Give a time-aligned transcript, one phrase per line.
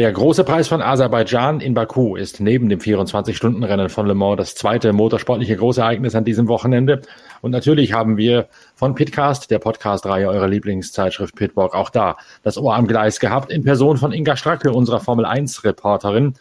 [0.00, 4.54] Der große Preis von Aserbaidschan in Baku ist neben dem 24-Stunden-Rennen von Le Mans das
[4.54, 7.02] zweite motorsportliche Großereignis an diesem Wochenende.
[7.42, 12.76] Und natürlich haben wir von Pitcast, der Podcast-Reihe eurer Lieblingszeitschrift Pitwalk, auch da das Ohr
[12.76, 16.32] am Gleis gehabt, in Person von Inga Stracke, unserer Formel-1-Reporterin,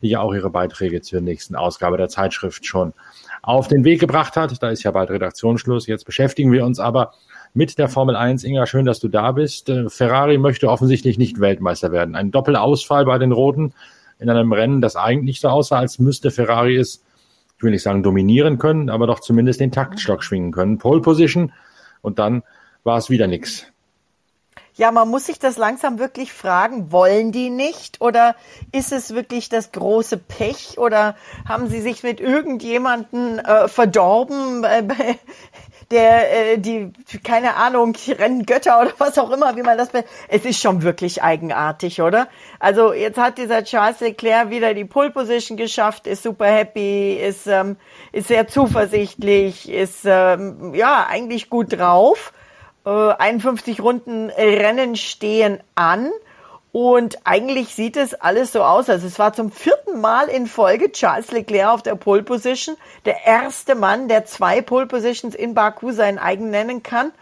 [0.00, 2.92] die ja auch ihre Beiträge zur nächsten Ausgabe der Zeitschrift schon
[3.42, 4.62] auf den Weg gebracht hat.
[4.62, 5.88] Da ist ja bald Redaktionsschluss.
[5.88, 7.14] Jetzt beschäftigen wir uns aber
[7.54, 8.44] mit der Formel 1.
[8.44, 9.68] Inga, schön, dass du da bist.
[9.68, 12.14] Äh, Ferrari möchte offensichtlich nicht Weltmeister werden.
[12.14, 13.72] Ein Doppelausfall bei den Roten
[14.18, 17.02] in einem Rennen, das eigentlich so aussah, als müsste Ferrari es,
[17.56, 20.78] ich will nicht sagen dominieren können, aber doch zumindest den Taktstock schwingen können.
[20.78, 21.52] Pole Position
[22.02, 22.42] und dann
[22.84, 23.66] war es wieder nichts.
[24.78, 28.36] Ja, man muss sich das langsam wirklich fragen, wollen die nicht oder
[28.70, 31.16] ist es wirklich das große Pech oder
[31.48, 34.84] haben sie sich mit irgendjemanden äh, verdorben, äh,
[35.90, 39.88] der äh, die keine Ahnung Renngötter oder was auch immer, wie man das
[40.28, 42.28] es ist schon wirklich eigenartig, oder?
[42.58, 47.46] Also jetzt hat dieser Charles Leclerc wieder die Pole Position geschafft, ist super happy, ist
[47.46, 47.76] ähm,
[48.12, 52.32] ist sehr zuversichtlich, ist ähm, ja eigentlich gut drauf
[52.84, 56.10] 51 äh, Runden Rennen stehen an.
[56.70, 58.90] Und eigentlich sieht es alles so aus.
[58.90, 62.76] Also es war zum vierten Mal in Folge Charles Leclerc auf der Pole Position.
[63.04, 67.12] Der erste Mann, der zwei Pole Positions in Baku seinen eigen nennen kann.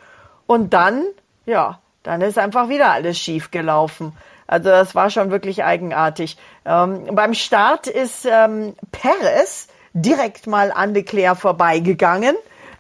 [0.47, 1.05] Und dann,
[1.45, 4.13] ja, dann ist einfach wieder alles schief gelaufen.
[4.47, 6.37] Also das war schon wirklich eigenartig.
[6.65, 12.37] Ähm, beim Start ist ähm, Perez direkt mal an Leclerc vorbeigegangen.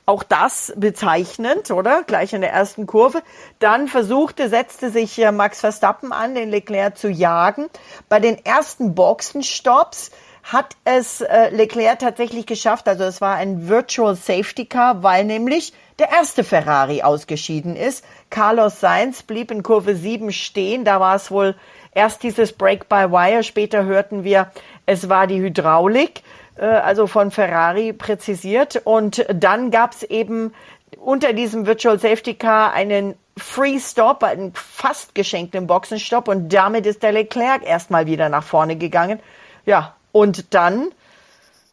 [0.09, 2.05] Auch das bezeichnend, oder?
[2.05, 3.23] Gleich in der ersten Kurve.
[3.59, 7.67] Dann versuchte, setzte sich Max Verstappen an, den Leclerc zu jagen.
[8.09, 10.13] Bei den ersten Boxenstops
[10.45, 12.87] hat es äh, Leclerc tatsächlich geschafft.
[12.87, 18.05] Also es war ein Virtual Safety Car, weil nämlich der erste Ferrari ausgeschieden ist.
[18.31, 20.85] Carlos Sainz blieb in Kurve 7 stehen.
[20.85, 21.57] Da war es wohl
[21.93, 23.43] erst dieses Break by Wire.
[23.43, 24.53] Später hörten wir,
[24.85, 26.23] es war die Hydraulik.
[26.57, 28.81] Äh, also von Ferrari präzisiert.
[28.85, 30.53] Und dann gab es eben
[30.99, 37.03] unter diesem Virtual Safety Car einen Free Stop, einen fast geschenkten Boxenstopp und damit ist
[37.03, 39.21] der Leclerc erstmal wieder nach vorne gegangen.
[39.67, 40.89] Ja, und dann,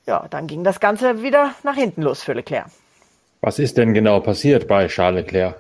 [0.06, 2.66] ja, dann ging das Ganze wieder nach hinten los für Leclerc.
[3.40, 5.56] Was ist denn genau passiert bei Charles Leclerc?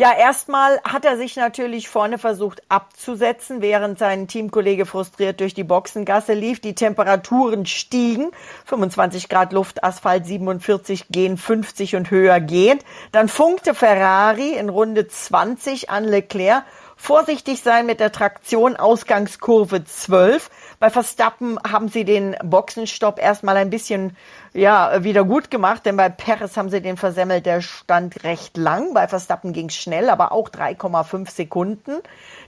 [0.00, 5.62] Ja, erstmal hat er sich natürlich vorne versucht abzusetzen, während sein Teamkollege frustriert durch die
[5.62, 6.58] Boxengasse lief.
[6.58, 8.30] Die Temperaturen stiegen,
[8.64, 12.82] 25 Grad Luft, Asphalt 47 gehen 50 und höher gehend.
[13.12, 16.64] Dann funkte Ferrari in Runde 20 an Leclerc.
[17.02, 20.50] Vorsichtig sein mit der Traktion, Ausgangskurve 12.
[20.80, 24.18] Bei Verstappen haben sie den Boxenstopp erstmal ein bisschen
[24.52, 28.92] ja, wieder gut gemacht, denn bei Perez haben sie den versemmelt, der stand recht lang.
[28.92, 32.02] Bei Verstappen ging es schnell, aber auch 3,5 Sekunden.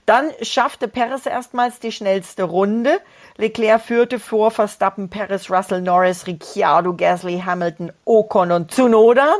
[0.05, 2.99] Dann schaffte Perez erstmals die schnellste Runde.
[3.37, 9.33] Leclerc führte vor Verstappen, Perez, Russell, Norris, Ricciardo, Gasly, Hamilton, Ocon und Tsunoda.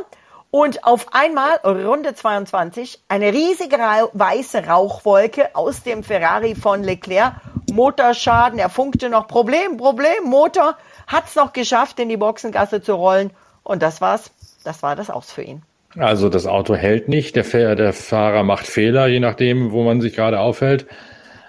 [0.56, 7.32] Und auf einmal, Runde 22, eine riesige weiße Rauchwolke aus dem Ferrari von Leclerc.
[7.72, 10.76] Motorschaden, er funkte noch, Problem, Problem, Motor,
[11.08, 13.32] hat's noch geschafft, in die Boxengasse zu rollen.
[13.64, 14.30] Und das war's,
[14.62, 15.62] das war das Aus für ihn.
[15.98, 20.14] Also das Auto hält nicht, der, der Fahrer macht Fehler, je nachdem, wo man sich
[20.14, 20.86] gerade aufhält.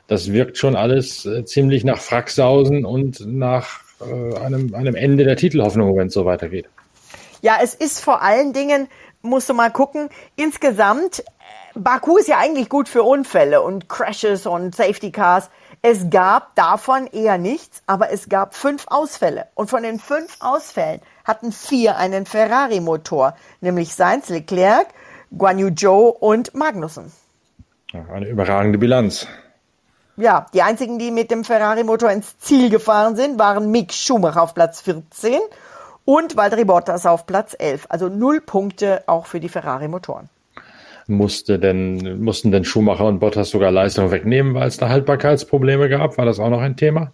[0.07, 5.35] Das wirkt schon alles äh, ziemlich nach Fracksausen und nach äh, einem, einem Ende der
[5.35, 6.65] Titelhoffnung, wenn es so weitergeht.
[7.45, 8.87] Ja, es ist vor allen Dingen,
[9.21, 11.23] musst du mal gucken, insgesamt,
[11.75, 15.51] Baku ist ja eigentlich gut für Unfälle und Crashes und Safety Cars.
[15.83, 19.45] Es gab davon eher nichts, aber es gab fünf Ausfälle.
[19.53, 24.87] Und von den fünf Ausfällen hatten vier einen Ferrari-Motor, nämlich Sainz, Leclerc,
[25.37, 27.11] Guan Yu Zhou und Magnussen.
[28.11, 29.27] Eine überragende Bilanz.
[30.17, 34.55] Ja, die einzigen, die mit dem Ferrari-Motor ins Ziel gefahren sind, waren Mick Schumacher auf
[34.55, 35.39] Platz 14
[36.05, 37.87] und Valtteri Bottas auf Platz 11.
[37.89, 40.29] Also null Punkte auch für die Ferrari-Motoren.
[41.07, 46.17] Musste denn, mussten denn Schumacher und Bottas sogar Leistung wegnehmen, weil es da Haltbarkeitsprobleme gab?
[46.17, 47.11] War das auch noch ein Thema?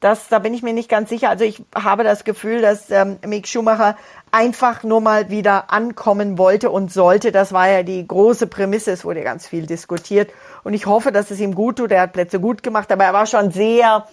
[0.00, 1.30] Das, da bin ich mir nicht ganz sicher.
[1.30, 3.96] Also ich habe das Gefühl, dass ähm, Mick Schumacher
[4.32, 7.30] einfach nur mal wieder ankommen wollte und sollte.
[7.30, 8.90] Das war ja die große Prämisse.
[8.90, 10.32] Es wurde ganz viel diskutiert.
[10.64, 11.92] Und ich hoffe, dass es ihm gut tut.
[11.92, 14.04] Er hat Plätze gut gemacht, aber er war schon sehr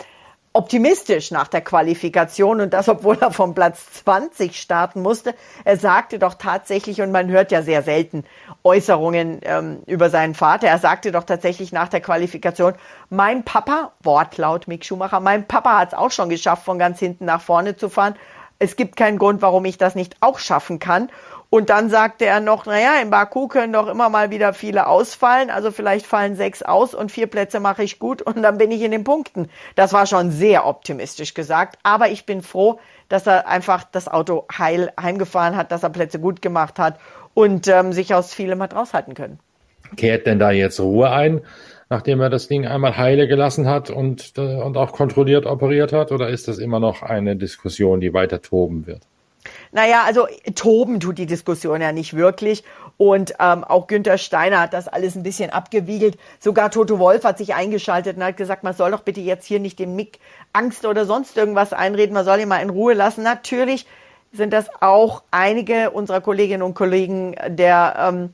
[0.53, 5.35] optimistisch nach der Qualifikation und das, obwohl er vom Platz 20 starten musste.
[5.63, 8.23] Er sagte doch tatsächlich, und man hört ja sehr selten
[8.63, 12.73] Äußerungen ähm, über seinen Vater, er sagte doch tatsächlich nach der Qualifikation,
[13.09, 17.25] mein Papa, Wortlaut Mick Schumacher, mein Papa hat es auch schon geschafft, von ganz hinten
[17.25, 18.15] nach vorne zu fahren.
[18.57, 21.09] Es gibt keinen Grund, warum ich das nicht auch schaffen kann.
[21.51, 25.49] Und dann sagte er noch, naja, in Baku können doch immer mal wieder viele ausfallen.
[25.49, 28.81] Also vielleicht fallen sechs aus und vier Plätze mache ich gut und dann bin ich
[28.81, 29.49] in den Punkten.
[29.75, 31.79] Das war schon sehr optimistisch gesagt.
[31.81, 36.19] Aber ich bin froh, dass er einfach das Auto heil heimgefahren hat, dass er Plätze
[36.19, 36.99] gut gemacht hat
[37.33, 39.39] und ähm, sich aus vielem hat raushalten können.
[39.97, 41.41] Kehrt denn da jetzt Ruhe ein,
[41.89, 46.11] nachdem er das Ding einmal heile gelassen hat und, äh, und auch kontrolliert operiert hat?
[46.11, 49.01] Oder ist das immer noch eine Diskussion, die weiter toben wird?
[49.71, 52.63] Naja, also toben tut die Diskussion ja nicht wirklich.
[52.97, 56.17] Und ähm, auch Günther Steiner hat das alles ein bisschen abgewiegelt.
[56.39, 59.59] Sogar Toto Wolf hat sich eingeschaltet und hat gesagt, man soll doch bitte jetzt hier
[59.59, 60.19] nicht dem Mick
[60.51, 63.23] Angst oder sonst irgendwas einreden, man soll ihn mal in Ruhe lassen.
[63.23, 63.85] Natürlich
[64.31, 68.33] sind das auch einige unserer Kolleginnen und Kollegen der ähm,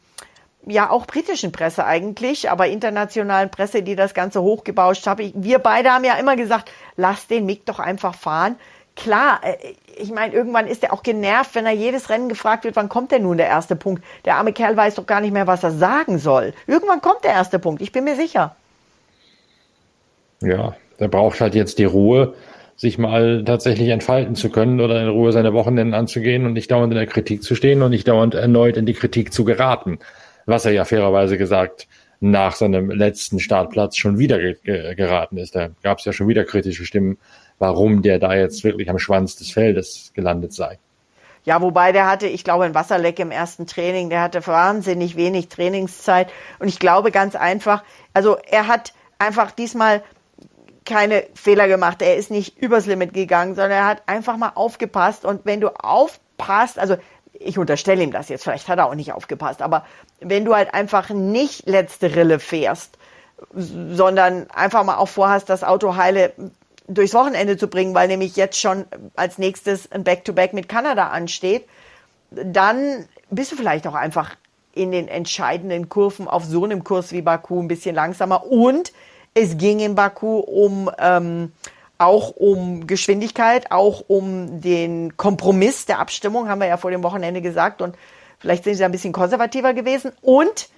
[0.66, 5.32] ja auch britischen Presse eigentlich, aber internationalen Presse, die das Ganze hochgebauscht haben.
[5.36, 8.56] Wir beide haben ja immer gesagt, lass den Mick doch einfach fahren
[8.96, 9.56] klar, äh,
[9.98, 13.12] ich meine, irgendwann ist er auch genervt, wenn er jedes Rennen gefragt wird, wann kommt
[13.12, 14.04] denn nun der erste Punkt?
[14.26, 16.54] Der arme Kerl weiß doch gar nicht mehr, was er sagen soll.
[16.68, 18.56] Irgendwann kommt der erste Punkt, ich bin mir sicher.
[20.42, 22.34] Ja, der braucht halt jetzt die Ruhe,
[22.76, 26.92] sich mal tatsächlich entfalten zu können oder in Ruhe seine Wochenenden anzugehen und nicht dauernd
[26.92, 30.00] in der Kritik zu stehen und nicht dauernd erneut in die Kritik zu geraten.
[30.46, 31.88] Was er ja fairerweise gesagt
[32.20, 35.56] nach seinem letzten Startplatz schon wieder geraten ist.
[35.56, 37.18] Da gab es ja schon wieder kritische Stimmen
[37.60, 40.78] warum der da jetzt wirklich am Schwanz des Feldes gelandet sei.
[41.44, 45.48] Ja, wobei der hatte, ich glaube, ein Wasserleck im ersten Training, der hatte wahnsinnig wenig
[45.48, 50.02] Trainingszeit und ich glaube ganz einfach, also er hat einfach diesmal
[50.86, 52.02] keine Fehler gemacht.
[52.02, 55.70] Er ist nicht übers Limit gegangen, sondern er hat einfach mal aufgepasst und wenn du
[55.70, 56.98] aufpasst, also
[57.34, 59.86] ich unterstelle ihm das jetzt, vielleicht hat er auch nicht aufgepasst, aber
[60.22, 62.98] wenn du halt einfach nicht letzte Rille fährst,
[63.54, 66.34] sondern einfach mal auch vorhast, das Auto heile
[66.88, 68.86] durchs Wochenende zu bringen, weil nämlich jetzt schon
[69.16, 71.66] als nächstes ein Back-to-Back -Back mit Kanada ansteht,
[72.32, 74.36] dann bist du vielleicht auch einfach
[74.74, 78.46] in den entscheidenden Kurven auf so einem Kurs wie Baku ein bisschen langsamer.
[78.46, 78.92] Und
[79.34, 81.52] es ging in Baku um ähm,
[81.98, 87.42] auch um Geschwindigkeit, auch um den Kompromiss der Abstimmung, haben wir ja vor dem Wochenende
[87.42, 87.82] gesagt.
[87.82, 87.96] Und
[88.40, 90.12] vielleicht sind sie ein bisschen konservativer gewesen.
[90.22, 90.70] Und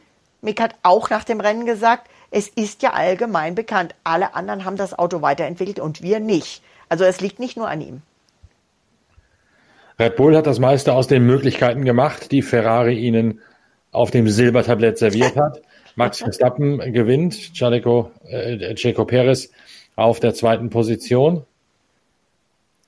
[0.42, 4.78] Mick hat auch nach dem Rennen gesagt, es ist ja allgemein bekannt, alle anderen haben
[4.78, 6.62] das Auto weiterentwickelt und wir nicht.
[6.90, 8.02] Also es liegt nicht nur an ihm.
[10.00, 13.42] Red Bull hat das meiste aus den Möglichkeiten gemacht, die Ferrari ihnen
[13.92, 15.62] auf dem Silbertablett serviert hat.
[15.96, 19.50] Max Verstappen gewinnt, Checo, äh, Checo Perez
[19.96, 21.46] auf der zweiten Position.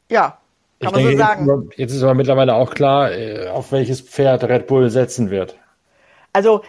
[0.09, 0.37] Ja,
[0.79, 1.69] kann ich man denke, so sagen.
[1.75, 5.57] Jetzt ist aber mittlerweile auch klar, äh, auf welches Pferd Red Bull setzen wird.
[6.31, 6.61] Also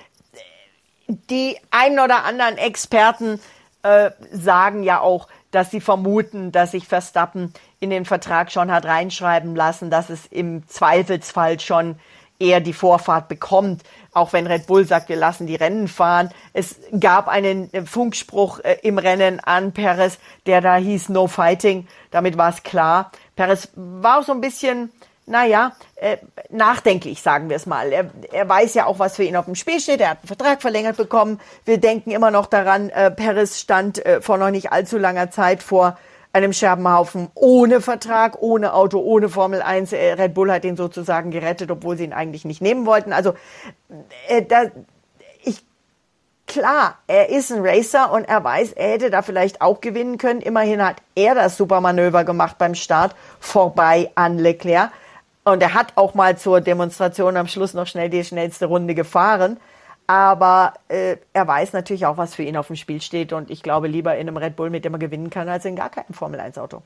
[1.10, 3.40] die einen oder anderen Experten
[3.82, 8.84] äh, sagen ja auch, dass sie vermuten, dass sich Verstappen in den Vertrag schon hat
[8.84, 11.96] reinschreiben lassen, dass es im Zweifelsfall schon
[12.38, 16.30] eher die Vorfahrt bekommt, auch wenn Red Bull sagt, wir lassen die Rennen fahren.
[16.52, 21.86] Es gab einen Funkspruch äh, im Rennen an Perez, der da hieß No Fighting.
[22.10, 23.12] Damit war es klar.
[23.36, 24.90] Perez war auch so ein bisschen
[25.30, 26.18] naja, äh,
[26.50, 27.92] nachdenklich, sagen wir es mal.
[27.92, 30.00] Er, er weiß ja auch, was für ihn auf dem Spiel steht.
[30.00, 31.40] Er hat einen Vertrag verlängert bekommen.
[31.64, 35.62] Wir denken immer noch daran, äh, Paris stand äh, vor noch nicht allzu langer Zeit
[35.62, 35.96] vor
[36.32, 39.92] einem Scherbenhaufen ohne Vertrag, ohne Auto, ohne Formel 1.
[39.92, 43.12] Äh, Red Bull hat ihn sozusagen gerettet, obwohl sie ihn eigentlich nicht nehmen wollten.
[43.12, 43.34] Also
[44.28, 44.64] äh, da,
[45.42, 45.64] ich
[46.46, 50.40] klar, er ist ein Racer und er weiß, er hätte da vielleicht auch gewinnen können.
[50.40, 54.90] Immerhin hat er das Supermanöver gemacht beim Start vorbei an Leclerc.
[55.44, 59.56] Und er hat auch mal zur Demonstration am Schluss noch schnell die schnellste Runde gefahren.
[60.06, 63.32] Aber äh, er weiß natürlich auch, was für ihn auf dem Spiel steht.
[63.32, 65.76] Und ich glaube lieber in einem Red Bull, mit dem er gewinnen kann, als in
[65.76, 66.82] gar keinem Formel-1-Auto.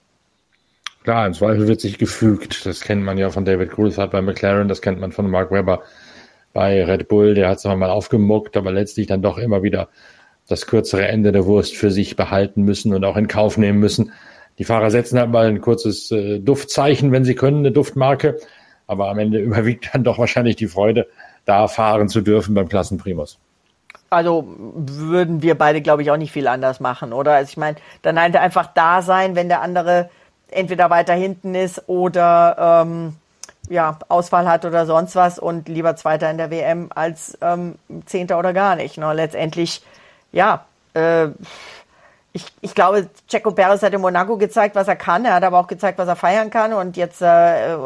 [1.05, 2.65] Klar, im Zweifel wird sich gefügt.
[2.65, 5.83] Das kennt man ja von David Coulthard bei McLaren, das kennt man von Mark Webber
[6.55, 7.35] bei Red Bull.
[7.35, 9.89] Der hat es mal aufgemuckt, aber letztlich dann doch immer wieder
[10.49, 14.13] das kürzere Ende der Wurst für sich behalten müssen und auch in Kauf nehmen müssen.
[14.59, 18.39] Die Fahrer setzen halt mal ein kurzes äh, Duftzeichen, wenn sie können, eine Duftmarke.
[18.87, 21.07] Aber am Ende überwiegt dann doch wahrscheinlich die Freude,
[21.45, 23.39] da fahren zu dürfen beim Klassenprimus.
[24.11, 27.33] Also würden wir beide, glaube ich, auch nicht viel anders machen, oder?
[27.33, 30.09] Also ich meine, dann halt einfach da sein, wenn der andere
[30.51, 33.17] entweder weiter hinten ist oder ähm,
[33.69, 38.39] ja, Ausfall hat oder sonst was und lieber Zweiter in der WM als ähm, Zehnter
[38.39, 38.99] oder gar nicht.
[38.99, 39.13] Ne?
[39.13, 39.83] Letztendlich,
[40.33, 41.29] ja, äh,
[42.37, 45.25] ich, ich glaube, Checo Perez hat in Monaco gezeigt, was er kann.
[45.25, 46.73] Er hat aber auch gezeigt, was er feiern kann.
[46.73, 47.77] Und jetzt äh,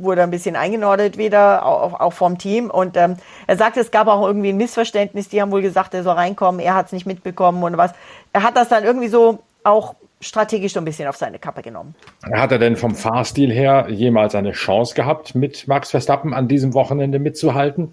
[0.00, 2.70] wurde er ein bisschen eingenordet wieder, auch, auch vom Team.
[2.70, 5.28] Und ähm, er sagte, es gab auch irgendwie ein Missverständnis.
[5.28, 6.58] Die haben wohl gesagt, er soll reinkommen.
[6.58, 7.92] Er hat es nicht mitbekommen und was.
[8.32, 11.94] Er hat das dann irgendwie so auch strategisch so ein bisschen auf seine Kappe genommen.
[12.32, 16.72] Hat er denn vom Fahrstil her jemals eine Chance gehabt, mit Max Verstappen an diesem
[16.72, 17.92] Wochenende mitzuhalten?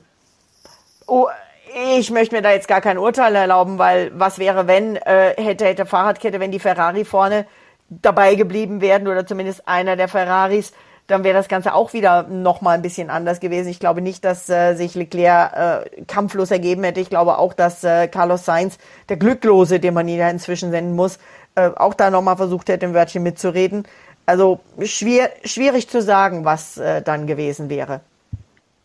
[1.07, 1.27] Oh,
[1.75, 5.65] ich möchte mir da jetzt gar kein Urteil erlauben, weil was wäre, wenn äh, hätte
[5.65, 7.45] hätte Fahrradkette, wenn die Ferrari vorne
[7.89, 10.71] dabei geblieben wären oder zumindest einer der Ferraris,
[11.07, 13.67] dann wäre das Ganze auch wieder noch mal ein bisschen anders gewesen.
[13.67, 17.01] Ich glaube nicht, dass äh, sich Leclerc äh, kampflos ergeben hätte.
[17.01, 18.77] Ich glaube auch, dass äh, Carlos Sainz,
[19.09, 21.19] der Glücklose, den man ja inzwischen senden muss,
[21.55, 23.85] äh, auch da noch mal versucht hätte, im Wörtchen mitzureden.
[24.25, 27.99] Also schwer, schwierig zu sagen, was äh, dann gewesen wäre.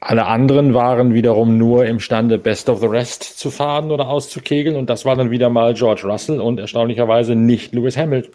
[0.00, 4.76] Alle anderen waren wiederum nur imstande, Best of the Rest zu fahren oder auszukegeln.
[4.76, 8.32] Und das war dann wieder mal George Russell und erstaunlicherweise nicht Lewis Hamilton.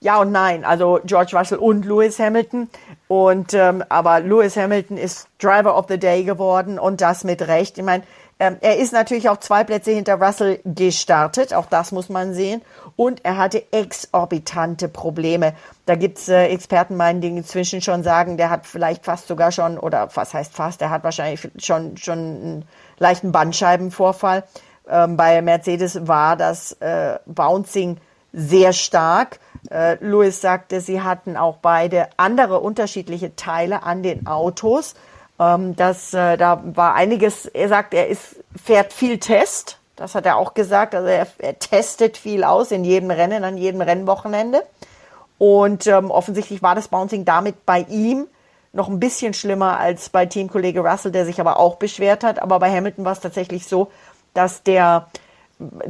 [0.00, 2.68] Ja und nein, also George Russell und Lewis Hamilton.
[3.08, 7.78] Und ähm, aber Lewis Hamilton ist Driver of the Day geworden und das mit Recht.
[7.78, 8.02] Ich meine,
[8.38, 12.60] ähm, er ist natürlich auch zwei Plätze hinter Russell gestartet, auch das muss man sehen.
[12.94, 15.54] Und er hatte exorbitante Probleme.
[15.86, 19.78] Da gibt's äh, Experten, meinen, die inzwischen schon sagen, der hat vielleicht fast sogar schon,
[19.78, 22.64] oder was heißt fast, der hat wahrscheinlich schon, schon einen
[22.98, 24.44] leichten Bandscheibenvorfall.
[24.86, 27.96] Ähm, bei Mercedes war das äh, Bouncing
[28.34, 29.40] sehr stark.
[29.70, 34.94] Äh, Louis sagte, sie hatten auch beide andere unterschiedliche Teile an den Autos.
[35.38, 39.78] Ähm, das, äh, da war einiges, er sagt, er ist, fährt viel Test.
[39.96, 40.94] Das hat er auch gesagt.
[40.94, 44.62] Also er, er testet viel aus in jedem Rennen, an jedem Rennwochenende.
[45.38, 48.26] Und ähm, offensichtlich war das Bouncing damit bei ihm
[48.72, 52.40] noch ein bisschen schlimmer als bei Teamkollege Russell, der sich aber auch beschwert hat.
[52.40, 53.90] Aber bei Hamilton war es tatsächlich so,
[54.34, 55.08] dass der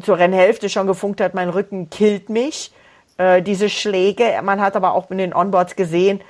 [0.02, 2.72] zur Rennhälfte schon gefunkt hat, mein Rücken killt mich.
[3.18, 6.20] Äh, diese Schläge, man hat aber auch in den Onboards gesehen,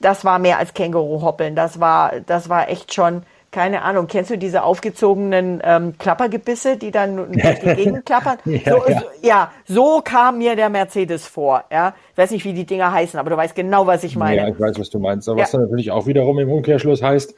[0.00, 1.54] das war mehr als Känguru-Hoppeln.
[1.54, 6.90] Das war, das war echt schon, keine Ahnung, kennst du diese aufgezogenen ähm, Klappergebisse, die
[6.90, 8.38] dann durch die Gegend klappern?
[8.44, 9.00] ja, so, ja.
[9.00, 11.64] So, ja, so kam mir der Mercedes vor.
[11.70, 14.36] Ja, ich weiß nicht, wie die Dinger heißen, aber du weißt genau, was ich meine.
[14.36, 15.28] Ja, ich weiß, was du meinst.
[15.28, 15.44] Aber ja.
[15.44, 17.34] was dann natürlich auch wiederum im Umkehrschluss heißt,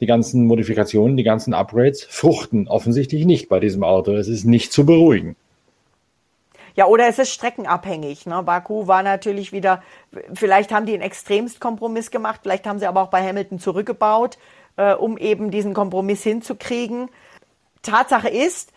[0.00, 4.12] die ganzen Modifikationen, die ganzen Upgrades fruchten offensichtlich nicht bei diesem Auto.
[4.12, 5.36] Es ist nicht zu beruhigen.
[6.76, 8.26] Ja, oder es ist streckenabhängig.
[8.26, 8.42] Ne?
[8.42, 9.82] Baku war natürlich wieder,
[10.34, 14.36] vielleicht haben die einen Extremstkompromiss gemacht, vielleicht haben sie aber auch bei Hamilton zurückgebaut,
[14.76, 17.08] äh, um eben diesen Kompromiss hinzukriegen.
[17.80, 18.72] Tatsache ist,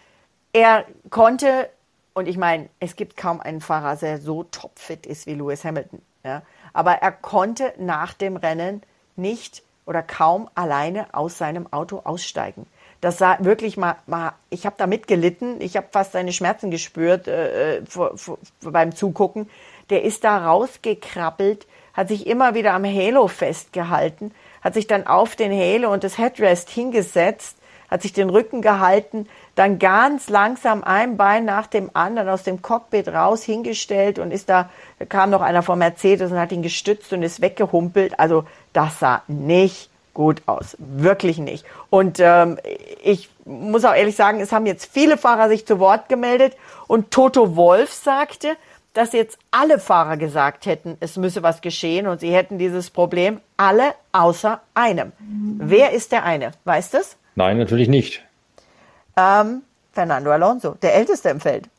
[0.53, 1.69] er konnte,
[2.13, 6.01] und ich meine, es gibt kaum einen Fahrer, der so topfit ist wie Lewis Hamilton.
[6.23, 6.43] Ja?
[6.71, 8.81] Aber er konnte nach dem Rennen
[9.17, 12.65] nicht oder kaum alleine aus seinem Auto aussteigen.
[13.01, 17.27] Das sah wirklich mal, mal ich habe da mitgelitten, ich habe fast seine Schmerzen gespürt
[17.27, 19.49] äh, äh, vor, vor, beim Zugucken.
[19.89, 25.35] Der ist da rausgekrabbelt, hat sich immer wieder am Halo festgehalten, hat sich dann auf
[25.35, 27.57] den Halo und das Headrest hingesetzt,
[27.89, 32.61] hat sich den Rücken gehalten, dann ganz langsam ein Bein nach dem anderen aus dem
[32.61, 34.69] Cockpit raus hingestellt und ist da,
[35.07, 38.19] kam noch einer von Mercedes und hat ihn gestützt und ist weggehumpelt.
[38.19, 40.75] Also das sah nicht gut aus.
[40.79, 41.63] Wirklich nicht.
[41.89, 42.57] Und ähm,
[43.01, 46.57] ich muss auch ehrlich sagen, es haben jetzt viele Fahrer sich zu Wort gemeldet
[46.87, 48.57] und Toto Wolf sagte,
[48.93, 53.39] dass jetzt alle Fahrer gesagt hätten, es müsse was geschehen und sie hätten dieses Problem,
[53.55, 55.13] alle außer einem.
[55.19, 55.61] Mhm.
[55.63, 56.51] Wer ist der eine?
[56.65, 57.15] Weißt du es?
[57.35, 58.21] Nein, natürlich nicht.
[59.15, 59.61] Ähm,
[59.93, 61.69] Fernando Alonso, der Älteste im Feld.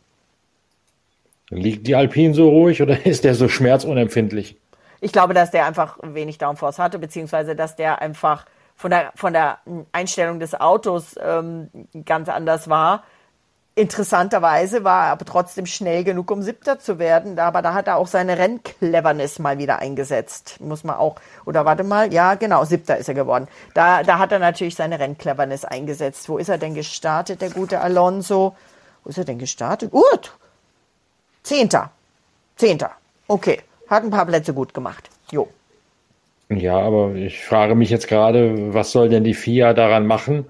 [1.50, 4.56] Liegt die Alpine so ruhig oder ist der so schmerzunempfindlich?
[5.00, 9.33] Ich glaube, dass der einfach wenig Downforce hatte, beziehungsweise dass der einfach von der, von
[9.33, 9.59] der
[9.92, 11.71] Einstellung des Autos ähm,
[12.04, 13.04] ganz anders war.
[13.75, 17.38] Interessanterweise war er aber trotzdem schnell genug, um Siebter zu werden.
[17.38, 20.61] Aber da hat er auch seine Renncleverness mal wieder eingesetzt.
[20.61, 21.16] Muss man auch,
[21.47, 23.49] oder warte mal, ja, genau, Siebter ist er geworden.
[23.75, 26.28] Da, da hat er natürlich seine Renncleverness eingesetzt.
[26.28, 28.57] Wo ist er denn gestartet, der gute Alonso?
[29.04, 29.92] Wo ist er denn gestartet?
[29.92, 30.33] Gut.
[31.42, 31.90] Zehnter.
[32.57, 32.90] Zehnter.
[33.28, 33.62] Okay.
[33.90, 35.11] Hat ein paar Plätze gut gemacht.
[35.32, 35.49] Jo.
[36.49, 40.47] Ja, aber ich frage mich jetzt gerade, was soll denn die FIA daran machen,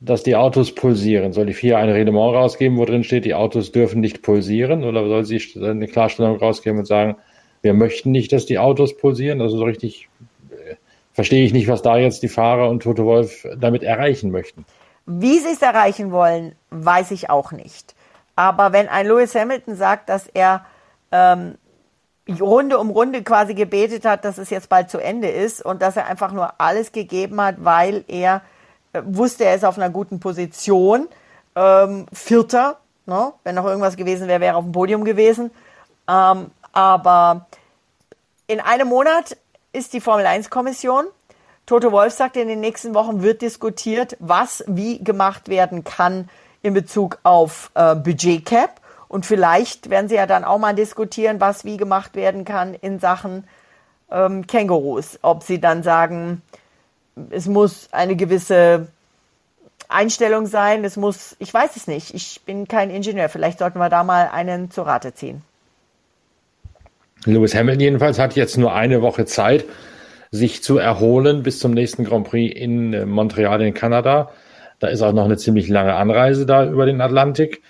[0.00, 1.32] dass die Autos pulsieren?
[1.32, 4.82] Soll die FIA ein Reglement rausgeben, wo drin steht, die Autos dürfen nicht pulsieren?
[4.82, 7.16] Oder soll sie eine Klarstellung rausgeben und sagen,
[7.62, 9.40] wir möchten nicht, dass die Autos pulsieren?
[9.40, 10.08] Also so richtig
[10.50, 10.74] äh,
[11.12, 14.64] verstehe ich nicht, was da jetzt die Fahrer und Toto Wolf damit erreichen möchten.
[15.06, 17.94] Wie sie es erreichen wollen, weiß ich auch nicht.
[18.36, 20.64] Aber wenn ein Lewis Hamilton sagt, dass er
[21.12, 21.54] ähm,
[22.28, 25.96] Runde um Runde quasi gebetet hat, dass es jetzt bald zu Ende ist und dass
[25.96, 28.40] er einfach nur alles gegeben hat, weil er
[28.92, 31.08] äh, wusste, er ist auf einer guten Position.
[31.54, 33.32] Ähm, Vierter, ne?
[33.44, 35.50] wenn noch irgendwas gewesen wäre, wäre er auf dem Podium gewesen.
[36.08, 37.46] Ähm, aber
[38.46, 39.36] in einem Monat
[39.72, 41.04] ist die Formel 1 Kommission.
[41.66, 46.28] Toto Wolf sagt, in den nächsten Wochen wird diskutiert, was wie gemacht werden kann
[46.62, 48.80] in Bezug auf äh, Budgetcap
[49.14, 52.98] Und vielleicht werden sie ja dann auch mal diskutieren, was wie gemacht werden kann in
[52.98, 53.44] Sachen
[54.10, 55.20] ähm, Kängurus.
[55.22, 56.42] Ob sie dann sagen,
[57.30, 58.88] es muss eine gewisse
[59.88, 63.88] Einstellung sein, es muss, ich weiß es nicht, ich bin kein Ingenieur, vielleicht sollten wir
[63.88, 65.42] da mal einen zu Rate ziehen.
[67.24, 69.64] Lewis Hamilton jedenfalls hat jetzt nur eine Woche Zeit,
[70.32, 74.32] sich zu erholen bis zum nächsten Grand Prix in äh, Montreal in Kanada.
[74.80, 77.62] Da ist auch noch eine ziemlich lange Anreise da über den Atlantik.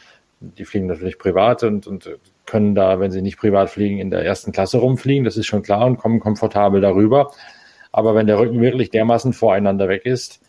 [0.58, 4.24] Die fliegen natürlich privat und, und können da, wenn sie nicht privat fliegen, in der
[4.24, 5.24] ersten Klasse rumfliegen.
[5.24, 7.32] Das ist schon klar und kommen komfortabel darüber.
[7.92, 10.40] Aber wenn der Rücken wirklich dermaßen voreinander weg ist,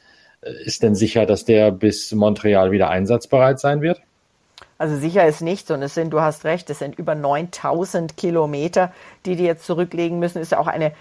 [0.42, 4.02] äh, ist denn sicher, dass der bis Montreal wieder einsatzbereit sein wird?
[4.78, 8.92] Also sicher ist nichts und es sind, du hast recht, es sind über 9000 Kilometer,
[9.26, 10.42] die die jetzt zurücklegen müssen.
[10.42, 10.92] Ist ja auch eine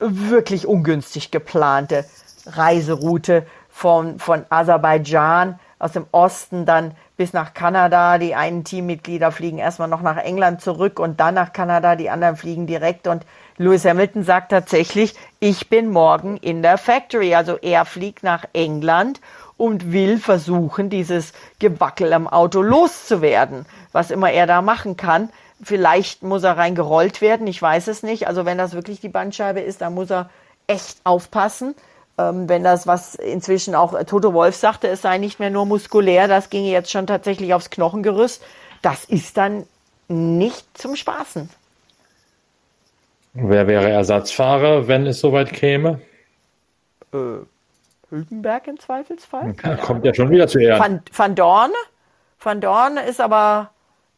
[0.00, 2.04] wirklich ungünstig geplante
[2.46, 6.92] Reiseroute von, von Aserbaidschan aus dem Osten dann
[7.22, 8.18] bis nach Kanada.
[8.18, 11.94] Die einen Teammitglieder fliegen erstmal noch nach England zurück und dann nach Kanada.
[11.94, 13.06] Die anderen fliegen direkt.
[13.06, 13.24] Und
[13.58, 17.36] Lewis Hamilton sagt tatsächlich, ich bin morgen in der Factory.
[17.36, 19.20] Also er fliegt nach England
[19.56, 25.30] und will versuchen, dieses Gewackel am Auto loszuwerden, was immer er da machen kann.
[25.62, 28.26] Vielleicht muss er reingerollt werden, ich weiß es nicht.
[28.26, 30.28] Also wenn das wirklich die Bandscheibe ist, dann muss er
[30.66, 31.76] echt aufpassen.
[32.18, 36.28] Ähm, wenn das, was inzwischen auch Toto Wolf sagte, es sei nicht mehr nur muskulär,
[36.28, 38.42] das ginge jetzt schon tatsächlich aufs Knochengerüst,
[38.82, 39.66] das ist dann
[40.08, 41.48] nicht zum Spaßen.
[43.34, 46.00] Wer wäre Ersatzfahrer, wenn es soweit käme?
[47.14, 47.38] Äh,
[48.10, 49.54] Hülkenberg im Zweifelsfall.
[49.64, 50.80] Ja, kommt ja schon wieder zu Ehren.
[50.80, 51.70] Van, Van Dorn.
[52.38, 53.70] Van Dorn ist aber,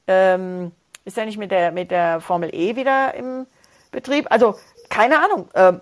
[0.08, 0.72] ähm,
[1.04, 3.46] ist ja nicht mit der, mit der Formel E wieder im
[3.92, 4.26] Betrieb.
[4.30, 4.56] Also,
[4.88, 5.48] keine Ahnung.
[5.54, 5.80] Ähm,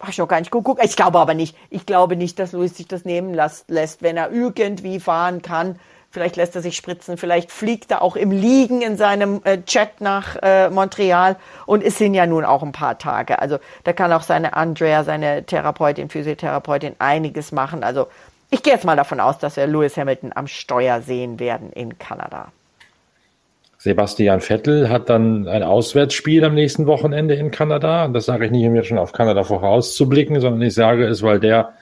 [0.00, 0.82] habe ich noch gar nicht geguckt.
[0.84, 1.56] Ich glaube aber nicht.
[1.70, 5.78] Ich glaube nicht, dass Luis sich das nehmen lässt, wenn er irgendwie fahren kann
[6.16, 10.00] Vielleicht lässt er sich spritzen, vielleicht fliegt er auch im Liegen in seinem äh, Jet
[10.00, 11.36] nach äh, Montreal.
[11.66, 13.38] Und es sind ja nun auch ein paar Tage.
[13.38, 17.84] Also da kann auch seine Andrea, seine Therapeutin, Physiotherapeutin einiges machen.
[17.84, 18.06] Also
[18.50, 21.98] ich gehe jetzt mal davon aus, dass wir Lewis Hamilton am Steuer sehen werden in
[21.98, 22.50] Kanada.
[23.86, 28.04] Sebastian Vettel hat dann ein Auswärtsspiel am nächsten Wochenende in Kanada.
[28.04, 31.22] Und das sage ich nicht, um jetzt schon auf Kanada vorauszublicken, sondern ich sage es,
[31.22, 31.72] weil der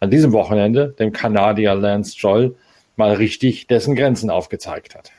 [0.00, 2.56] an diesem Wochenende, dem Kanadier Lance Stroll,
[2.96, 5.10] mal richtig dessen Grenzen aufgezeigt hat.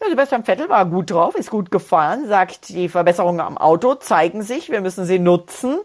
[0.00, 4.42] Ja, Sebastian Vettel war gut drauf, ist gut gefahren, sagt, die Verbesserungen am Auto zeigen
[4.42, 5.78] sich, wir müssen sie nutzen.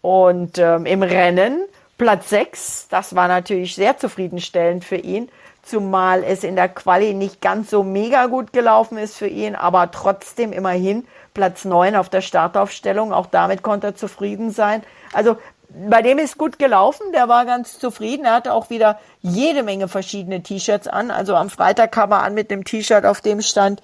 [0.00, 1.66] Und ähm, im Rennen
[1.98, 5.28] Platz 6, das war natürlich sehr zufriedenstellend für ihn,
[5.64, 9.90] zumal es in der Quali nicht ganz so mega gut gelaufen ist für ihn, aber
[9.90, 14.82] trotzdem immerhin Platz 9 auf der Startaufstellung, auch damit konnte er zufrieden sein.
[15.12, 15.36] Also
[15.68, 18.24] bei dem ist gut gelaufen, der war ganz zufrieden.
[18.24, 21.10] Er hatte auch wieder jede Menge verschiedene T-Shirts an.
[21.10, 23.82] Also am Freitag kam er an mit dem T-Shirt, auf dem stand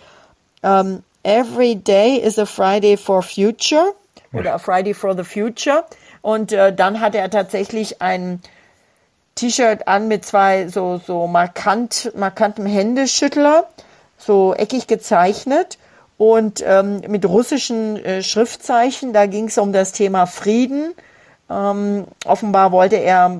[0.62, 3.92] um, ähm, Every day is a Friday for Future
[4.32, 5.84] oder a Friday for the Future.
[6.22, 8.40] Und äh, dann hatte er tatsächlich ein
[9.40, 13.68] T-Shirt an mit zwei so, so markant, markantem Händeschüttler,
[14.18, 15.78] so eckig gezeichnet
[16.18, 19.12] und ähm, mit russischen äh, Schriftzeichen.
[19.12, 20.94] Da ging es um das Thema Frieden
[21.50, 23.36] ähm, offenbar wollte er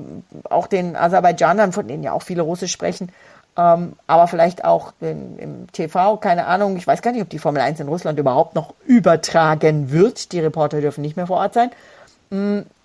[0.49, 3.09] auch den Aserbaidschanern, von denen ja auch viele Russisch sprechen,
[3.57, 7.39] ähm, aber vielleicht auch in, im TV, keine Ahnung, ich weiß gar nicht, ob die
[7.39, 10.33] Formel 1 in Russland überhaupt noch übertragen wird.
[10.33, 11.71] Die Reporter dürfen nicht mehr vor Ort sein.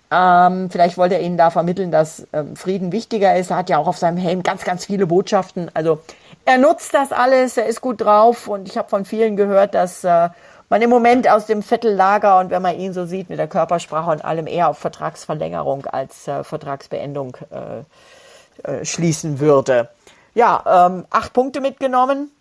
[0.09, 3.51] Ähm, vielleicht wollte er ihnen da vermitteln, dass ähm, Frieden wichtiger ist.
[3.51, 5.69] Er hat ja auch auf seinem Helm ganz, ganz viele Botschaften.
[5.73, 5.99] Also
[6.45, 10.05] er nutzt das alles, er ist gut drauf und ich habe von vielen gehört, dass
[10.05, 10.29] äh,
[10.69, 14.11] man im Moment aus dem Vettellager und wenn man ihn so sieht mit der Körpersprache
[14.11, 19.89] und allem eher auf Vertragsverlängerung als äh, Vertragsbeendung äh, äh, schließen würde.
[20.35, 22.31] Ja, ähm, acht Punkte mitgenommen.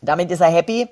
[0.00, 0.88] Damit ist er happy.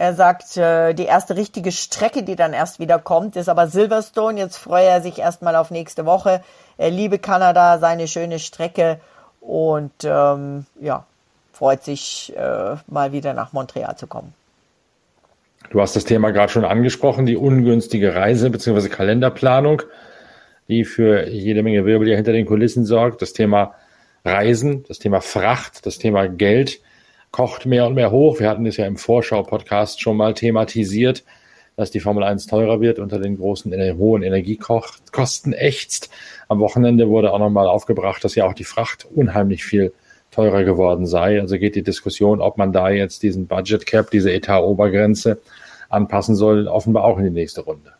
[0.00, 4.38] Er sagt, äh, die erste richtige Strecke, die dann erst wieder kommt, ist aber Silverstone.
[4.38, 6.40] Jetzt freue er sich erstmal auf nächste Woche.
[6.76, 9.00] Er liebe Kanada, seine schöne Strecke
[9.40, 11.04] und ähm, ja,
[11.52, 14.34] freut sich äh, mal wieder nach Montreal zu kommen.
[15.70, 18.88] Du hast das Thema gerade schon angesprochen, die ungünstige Reise- bzw.
[18.90, 19.82] Kalenderplanung,
[20.68, 23.20] die für jede Menge Wirbel hinter den Kulissen sorgt.
[23.20, 23.74] Das Thema
[24.24, 26.78] Reisen, das Thema Fracht, das Thema Geld
[27.30, 28.40] kocht mehr und mehr hoch.
[28.40, 31.24] Wir hatten es ja im Vorschau-Podcast schon mal thematisiert,
[31.76, 36.10] dass die Formel 1 teurer wird, unter den großen hohen Energiekosten ächzt.
[36.48, 39.92] Am Wochenende wurde auch nochmal aufgebracht, dass ja auch die Fracht unheimlich viel
[40.30, 41.40] teurer geworden sei.
[41.40, 45.38] Also geht die Diskussion, ob man da jetzt diesen Budget Cap, diese Etat-Obergrenze
[45.88, 47.92] anpassen soll, offenbar auch in die nächste Runde.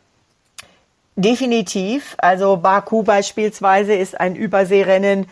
[1.16, 2.14] Definitiv.
[2.18, 5.26] Also Baku beispielsweise ist ein Überseerennen, äh,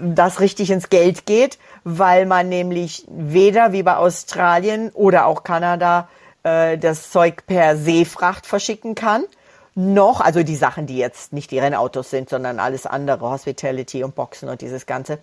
[0.00, 6.08] das richtig ins Geld geht, weil man nämlich weder wie bei Australien oder auch Kanada
[6.42, 9.24] äh, das Zeug per Seefracht verschicken kann,
[9.74, 14.14] noch, also die Sachen, die jetzt nicht die Rennautos sind, sondern alles andere, Hospitality und
[14.14, 15.18] Boxen und dieses Ganze.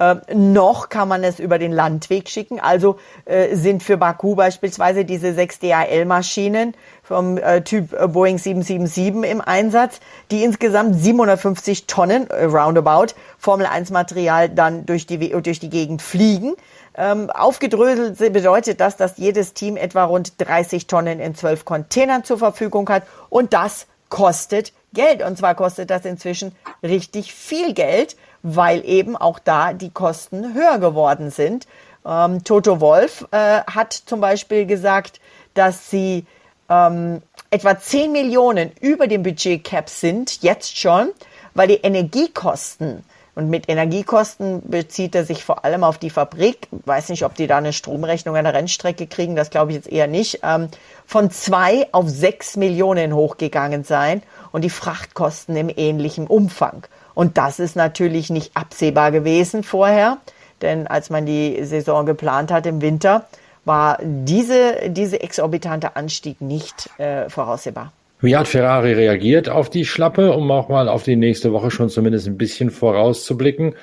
[0.00, 2.58] Äh, noch kann man es über den Landweg schicken.
[2.58, 9.30] Also äh, sind für Baku beispielsweise diese sechs DHL-Maschinen vom äh, Typ äh, Boeing 777
[9.30, 10.00] im Einsatz,
[10.32, 16.02] die insgesamt 750 Tonnen äh, roundabout Formel 1 Material dann durch die, durch die Gegend
[16.02, 16.54] fliegen.
[16.96, 22.38] Ähm, aufgedröselt bedeutet das, dass jedes Team etwa rund 30 Tonnen in zwölf Containern zur
[22.38, 25.22] Verfügung hat und das kostet Geld.
[25.22, 26.52] Und zwar kostet das inzwischen
[26.82, 31.66] richtig viel Geld weil eben auch da die Kosten höher geworden sind.
[32.06, 35.20] Ähm, Toto Wolf äh, hat zum Beispiel gesagt,
[35.54, 36.26] dass sie
[36.68, 41.08] ähm, etwa 10 Millionen über dem Budget Cap sind, jetzt schon,
[41.54, 43.02] weil die Energiekosten
[43.34, 46.68] und mit Energiekosten bezieht er sich vor allem auf die Fabrik.
[46.70, 49.90] Weiß nicht, ob die da eine Stromrechnung an der Rennstrecke kriegen, das glaube ich jetzt
[49.90, 50.40] eher nicht.
[50.44, 50.68] Ähm,
[51.04, 56.86] von zwei auf sechs Millionen hochgegangen sein und die Frachtkosten im ähnlichen Umfang.
[57.14, 60.18] Und das ist natürlich nicht absehbar gewesen vorher,
[60.62, 63.26] denn als man die Saison geplant hat im Winter,
[63.64, 67.92] war diese, diese exorbitante Anstieg nicht äh, voraussehbar.
[68.20, 71.88] Wie hat Ferrari reagiert auf die Schlappe, um auch mal auf die nächste Woche schon
[71.88, 73.74] zumindest ein bisschen vorauszublicken?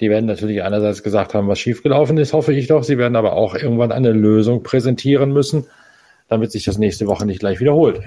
[0.00, 2.82] Die werden natürlich einerseits gesagt haben, was schiefgelaufen ist, hoffe ich doch.
[2.82, 5.66] Sie werden aber auch irgendwann eine Lösung präsentieren müssen,
[6.28, 8.02] damit sich das nächste Woche nicht gleich wiederholt.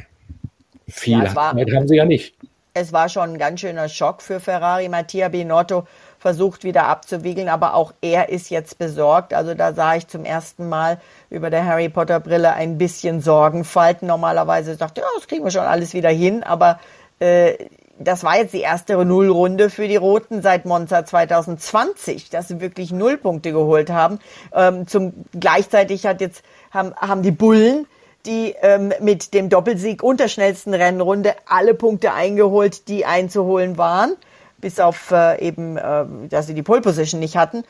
[0.88, 2.36] Viel ja, Zeit haben sie ja nicht
[2.74, 4.90] es war schon ein ganz schöner Schock für Ferrari.
[4.90, 5.86] Mattia Binotto
[6.20, 9.34] versucht wieder abzuwiegeln, aber auch er ist jetzt besorgt.
[9.34, 14.08] Also da sah ich zum ersten Mal über der Harry Potter Brille ein bisschen Sorgenfalten.
[14.08, 16.80] Normalerweise sagt ja, das kriegen wir schon alles wieder hin, aber
[17.20, 17.54] äh,
[18.00, 22.92] das war jetzt die erste Nullrunde für die Roten seit Monza 2020, dass sie wirklich
[22.92, 24.20] Nullpunkte geholt haben.
[24.54, 27.88] Ähm, zum gleichzeitig hat jetzt haben, haben die Bullen
[28.30, 34.16] die ähm, mit dem Doppelsieg und der schnellsten Rennrunde alle Punkte eingeholt, die einzuholen waren,
[34.60, 37.64] bis auf äh, eben, äh, dass sie die Pole Position nicht hatten.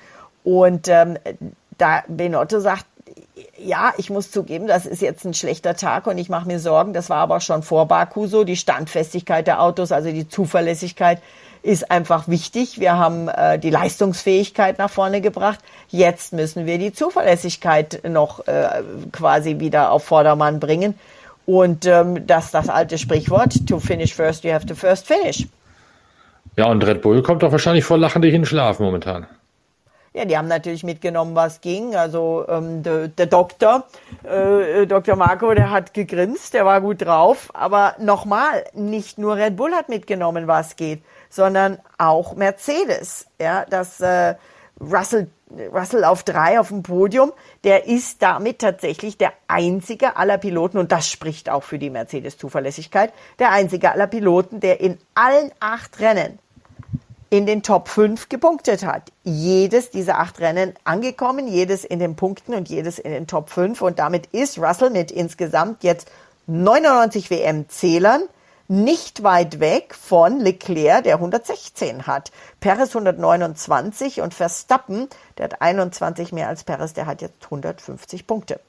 [0.44, 1.18] Und ähm,
[1.78, 2.86] da Benotto sagt,
[3.58, 6.94] ja, ich muss zugeben, das ist jetzt ein schlechter Tag und ich mache mir Sorgen.
[6.94, 11.22] Das war aber schon vor Baku so, die Standfestigkeit der Autos, also die Zuverlässigkeit
[11.62, 12.80] ist einfach wichtig.
[12.80, 15.60] Wir haben äh, die Leistungsfähigkeit nach vorne gebracht.
[15.90, 20.96] Jetzt müssen wir die Zuverlässigkeit noch äh, quasi wieder auf Vordermann bringen.
[21.46, 25.48] Und ähm, das das alte Sprichwort, to finish first, you have to first finish.
[26.56, 29.28] Ja, und Red Bull kommt doch wahrscheinlich vor Lachen durch den Schlaf momentan.
[30.14, 31.96] Ja, die haben natürlich mitgenommen, was ging.
[31.96, 33.86] Also ähm, der, der Doktor,
[34.24, 35.16] äh, Dr.
[35.16, 37.50] Marco, der hat gegrinst, der war gut drauf.
[37.54, 43.28] Aber nochmal, nicht nur Red Bull hat mitgenommen, was geht sondern auch Mercedes.
[43.40, 44.36] Ja, dass äh,
[44.80, 45.30] Russell,
[45.74, 47.32] Russell auf drei auf dem Podium,
[47.64, 53.14] der ist damit tatsächlich der einzige aller Piloten, und das spricht auch für die Mercedes-Zuverlässigkeit,
[53.40, 56.40] der einzige aller Piloten, der in allen acht Rennen
[57.30, 59.12] in den Top 5 gepunktet hat.
[59.24, 63.82] Jedes dieser acht Rennen angekommen, jedes in den Punkten und jedes in den Top 5.
[63.82, 66.10] Und damit ist Russell mit insgesamt jetzt
[66.48, 68.24] 99 WM-Zählern
[68.70, 72.32] nicht weit weg von Leclerc, der 116 hat.
[72.60, 78.60] Perez 129 und Verstappen, der hat 21 mehr als Perez, der hat jetzt 150 Punkte.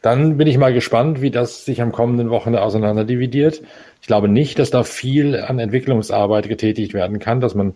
[0.00, 3.62] Dann bin ich mal gespannt, wie das sich am kommenden Wochenende auseinanderdividiert.
[4.00, 7.74] Ich glaube nicht, dass da viel an Entwicklungsarbeit getätigt werden kann, dass man,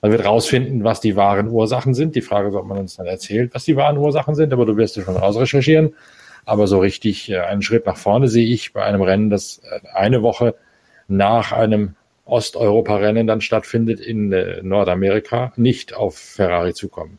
[0.00, 2.14] man wird rausfinden, was die wahren Ursachen sind.
[2.14, 4.78] Die Frage ist, ob man uns dann erzählt, was die wahren Ursachen sind, aber du
[4.78, 5.92] wirst es schon rausrecherchieren.
[6.46, 9.80] Aber so richtig äh, einen Schritt nach vorne sehe ich bei einem Rennen, das äh,
[9.92, 10.54] eine Woche
[11.08, 17.18] nach einem Osteuropa-Rennen dann stattfindet in äh, Nordamerika, nicht auf Ferrari zukommen.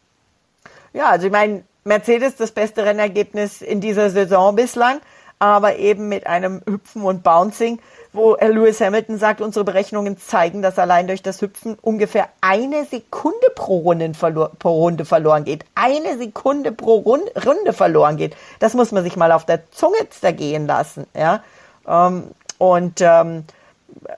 [0.94, 5.00] Ja, also ich meine, Mercedes das beste Rennergebnis in dieser Saison bislang,
[5.40, 7.80] aber eben mit einem Hüpfen und Bouncing
[8.18, 13.48] wo Lewis Hamilton sagt, unsere Berechnungen zeigen, dass allein durch das Hüpfen ungefähr eine Sekunde
[13.56, 15.64] pro Runde, verlo pro Runde verloren geht.
[15.76, 18.36] Eine Sekunde pro Runde, Runde verloren geht.
[18.60, 21.08] Das muss man sich mal auf der Zunge zergehen lassen.
[21.16, 21.44] Ja?
[21.88, 23.46] Ähm, und ähm,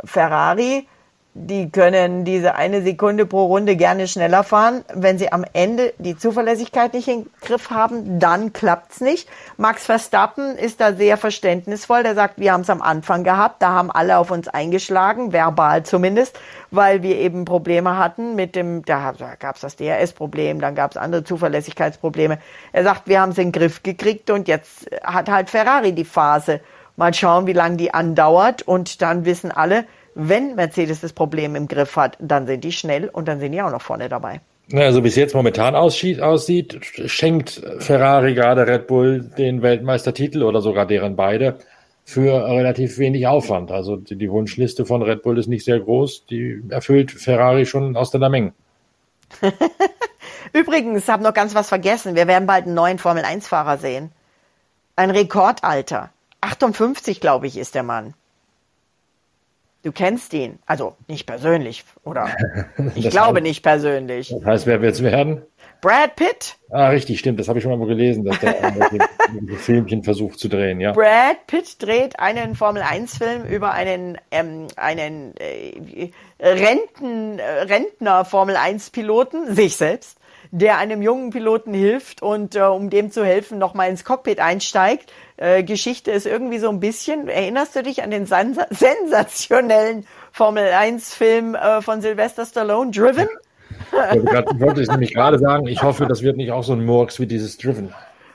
[0.03, 0.87] Ferrari
[1.41, 4.83] die können diese eine Sekunde pro Runde gerne schneller fahren.
[4.93, 9.29] Wenn sie am Ende die Zuverlässigkeit nicht im Griff haben, dann klappt's nicht.
[9.55, 12.03] Max Verstappen ist da sehr verständnisvoll.
[12.03, 15.83] Der sagt, wir haben es am Anfang gehabt, da haben alle auf uns eingeschlagen, verbal
[15.83, 16.37] zumindest,
[16.71, 22.39] weil wir eben Probleme hatten mit dem, da gab's das DRS-Problem, dann gab's andere Zuverlässigkeitsprobleme.
[22.73, 26.05] Er sagt, wir haben es in den Griff gekriegt und jetzt hat halt Ferrari die
[26.05, 26.59] Phase.
[26.97, 29.85] Mal schauen, wie lange die andauert und dann wissen alle,
[30.21, 33.61] wenn Mercedes das Problem im Griff hat, dann sind die schnell und dann sind die
[33.61, 34.41] auch noch vorne dabei.
[34.67, 40.61] Naja, so wie es jetzt momentan aussieht, schenkt Ferrari gerade Red Bull den Weltmeistertitel oder
[40.61, 41.57] sogar deren beide
[42.03, 43.71] für relativ wenig Aufwand.
[43.71, 46.25] Also die, Wunschliste von Red Bull ist nicht sehr groß.
[46.25, 48.53] Die erfüllt Ferrari schon aus der Menge.
[50.53, 52.15] Übrigens, habe noch ganz was vergessen.
[52.15, 54.11] Wir werden bald einen neuen Formel-1-Fahrer sehen.
[54.95, 56.09] Ein Rekordalter.
[56.41, 58.13] 58, glaube ich, ist der Mann.
[59.81, 60.59] Du kennst ihn.
[60.65, 62.29] Also nicht persönlich, oder?
[62.95, 64.29] Ich glaube heißt, nicht persönlich.
[64.29, 65.43] Das heißt, wer wird es werden?
[65.81, 66.57] Brad Pitt.
[66.69, 67.39] Ah, richtig, stimmt.
[67.39, 70.91] Das habe ich schon mal gelesen, dass der ein Filmchen versucht zu drehen, ja.
[70.91, 76.11] Brad Pitt dreht einen Formel-1-Film über einen, ähm, einen äh,
[76.41, 80.18] Renten, äh, Rentner Formel-1-Piloten, sich selbst,
[80.51, 85.11] der einem jungen Piloten hilft und äh, um dem zu helfen, nochmal ins Cockpit einsteigt.
[85.37, 91.55] Äh, Geschichte ist irgendwie so ein bisschen, erinnerst du dich an den sens sensationellen Formel-1-Film
[91.55, 93.27] äh, von Sylvester Stallone, Driven?
[93.91, 97.19] Ich wollte es nämlich gerade sagen, ich hoffe, das wird nicht auch so ein Murks
[97.19, 97.93] wie dieses Driven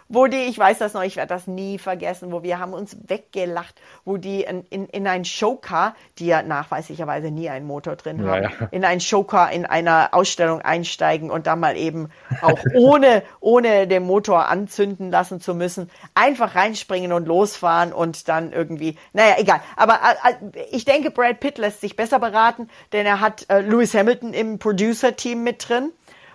[0.08, 2.96] wo die, ich weiß das noch, ich werde das nie vergessen, wo wir haben uns
[3.08, 8.26] weggelacht, wo die in, in, in ein Showcar, die ja nachweislicherweise nie einen Motor drin
[8.26, 8.68] haben, ja, ja.
[8.70, 12.10] in ein Showcar in einer Ausstellung einsteigen und dann mal eben
[12.42, 18.52] auch ohne, ohne den Motor anzünden lassen zu müssen, einfach reinspringen und losfahren und dann
[18.52, 19.60] irgendwie, naja, egal.
[19.76, 23.60] Aber äh, äh ich denke, Brad Pitt lässt sich besser beraten, denn er hat äh,
[23.60, 25.92] Lewis Hamilton im Producer-Team mit drin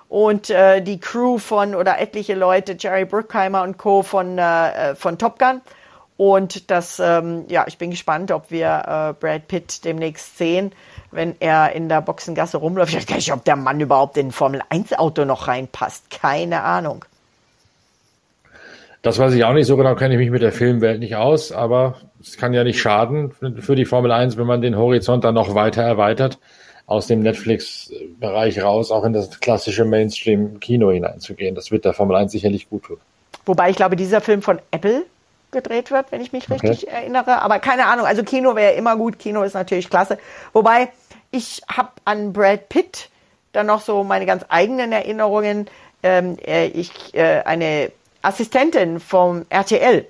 [0.10, 4.02] und äh, die Crew von oder etliche Leute, Jerry Bruckheimer und Co.
[4.02, 5.62] von, äh, von Top Gun.
[6.18, 10.74] Und das, ähm, ja, ich bin gespannt, ob wir äh, Brad Pitt demnächst sehen,
[11.12, 12.92] wenn er in der Boxengasse rumläuft.
[12.92, 16.10] Ich weiß gar nicht, ob der Mann überhaupt in ein Formel-1-Auto noch reinpasst.
[16.10, 17.06] Keine Ahnung.
[19.02, 21.54] Das weiß ich auch nicht, so genau kenne ich mich mit der Filmwelt nicht aus,
[21.54, 25.36] aber es kann ja nicht schaden für die Formel 1, wenn man den Horizont dann
[25.36, 26.38] noch weiter erweitert
[26.90, 31.54] aus dem Netflix-Bereich raus, auch in das klassische Mainstream-Kino hineinzugehen.
[31.54, 32.98] Das wird der Formel 1 sicherlich gut tun.
[33.46, 35.06] Wobei ich glaube, dieser Film von Apple
[35.52, 36.96] gedreht wird, wenn ich mich richtig okay.
[36.96, 37.44] erinnere.
[37.44, 39.20] Aber keine Ahnung, also Kino wäre immer gut.
[39.20, 40.18] Kino ist natürlich klasse.
[40.52, 40.90] Wobei
[41.30, 43.10] ich habe an Brad Pitt
[43.52, 45.68] dann noch so meine ganz eigenen Erinnerungen.
[46.02, 47.92] Ähm, äh, ich äh, eine
[48.24, 50.08] Assistentin vom RTL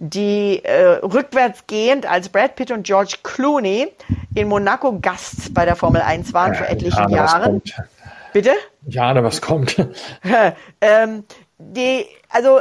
[0.00, 3.92] die äh, rückwärtsgehend als Brad Pitt und George Clooney
[4.34, 7.62] in Monaco Gast bei der Formel 1 waren ja, vor etlichen ahne, Jahren.
[8.32, 8.52] Bitte?
[8.98, 9.76] Ahne, was kommt.
[10.80, 11.24] ähm,
[11.58, 12.60] die, also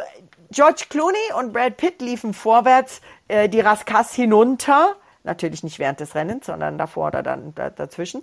[0.51, 2.99] George Clooney und Brad Pitt liefen vorwärts
[3.29, 8.21] äh, die Raskas hinunter, natürlich nicht während des Rennens, sondern davor oder dann da, dazwischen.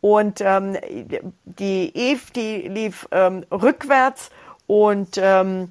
[0.00, 0.78] Und ähm,
[1.44, 4.30] die Eve, die lief ähm, rückwärts
[4.66, 5.70] und ähm,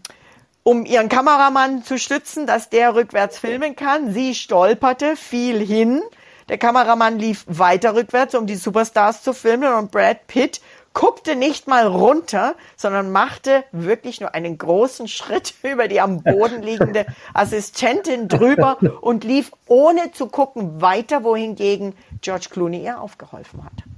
[0.63, 4.13] um ihren Kameramann zu stützen, dass der rückwärts filmen kann.
[4.13, 6.01] Sie stolperte, fiel hin.
[6.49, 10.61] Der Kameramann lief weiter rückwärts, um die Superstars zu filmen und Brad Pitt
[10.93, 16.61] guckte nicht mal runter, sondern machte wirklich nur einen großen Schritt über die am Boden
[16.61, 23.92] liegende Assistentin drüber und lief ohne zu gucken weiter, wohingegen George Clooney ihr aufgeholfen hat.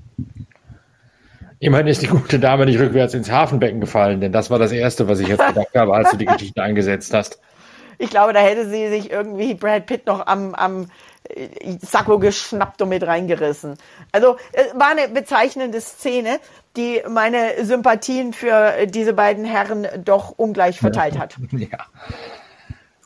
[1.60, 5.08] Immerhin ist die gute Dame nicht rückwärts ins Hafenbecken gefallen, denn das war das Erste,
[5.08, 7.40] was ich jetzt gedacht habe, als du die Geschichte eingesetzt hast.
[7.98, 10.88] Ich glaube, da hätte sie sich irgendwie Brad Pitt noch am, am
[11.30, 11.48] äh,
[11.82, 13.78] Sakko geschnappt und mit reingerissen.
[14.12, 16.40] Also es war eine bezeichnende Szene,
[16.76, 21.38] die meine Sympathien für diese beiden Herren doch ungleich verteilt hat.
[21.52, 21.86] Ja.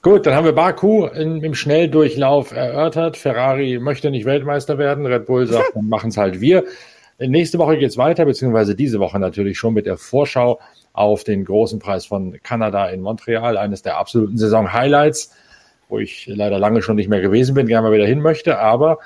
[0.01, 3.17] Gut, dann haben wir Baku in, im Schnelldurchlauf erörtert.
[3.17, 5.05] Ferrari möchte nicht Weltmeister werden.
[5.05, 6.63] Red Bull sagt, dann machen es halt wir.
[7.19, 10.60] Nächste Woche geht es weiter, beziehungsweise diese Woche natürlich schon mit der Vorschau
[10.93, 15.36] auf den großen Preis von Kanada in Montreal, eines der absoluten Saison-Highlights,
[15.89, 18.99] wo ich leider lange schon nicht mehr gewesen bin, gerne mal wieder hin möchte, aber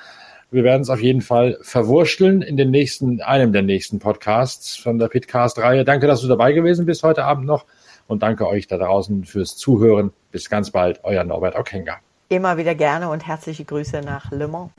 [0.51, 4.99] wir werden es auf jeden Fall verwursteln in den nächsten, einem der nächsten Podcasts von
[4.99, 5.83] der Pitcast-Reihe.
[5.83, 7.65] Danke, dass du dabei gewesen bist heute Abend noch
[8.05, 10.11] und danke euch da draußen fürs Zuhören.
[10.31, 11.97] Bis ganz bald, euer Norbert Okenga.
[12.29, 14.71] Immer wieder gerne und herzliche Grüße nach Le Mans.